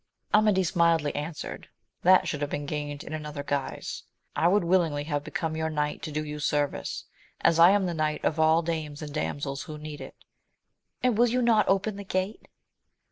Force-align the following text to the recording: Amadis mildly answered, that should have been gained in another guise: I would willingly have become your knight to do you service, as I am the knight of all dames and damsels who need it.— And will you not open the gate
Amadis 0.33 0.75
mildly 0.75 1.13
answered, 1.15 1.69
that 2.01 2.27
should 2.27 2.41
have 2.41 2.49
been 2.49 2.65
gained 2.65 3.03
in 3.03 3.13
another 3.13 3.43
guise: 3.43 4.01
I 4.35 4.47
would 4.47 4.63
willingly 4.63 5.03
have 5.03 5.23
become 5.23 5.55
your 5.55 5.69
knight 5.69 6.01
to 6.01 6.11
do 6.11 6.25
you 6.25 6.39
service, 6.39 7.05
as 7.41 7.59
I 7.59 7.69
am 7.69 7.85
the 7.85 7.93
knight 7.93 8.25
of 8.25 8.39
all 8.39 8.63
dames 8.63 9.03
and 9.03 9.13
damsels 9.13 9.65
who 9.65 9.77
need 9.77 10.01
it.— 10.01 10.15
And 11.03 11.19
will 11.19 11.27
you 11.27 11.43
not 11.43 11.69
open 11.69 11.97
the 11.97 12.03
gate 12.03 12.47